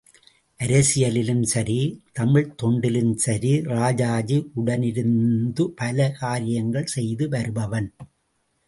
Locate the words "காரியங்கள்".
6.19-6.91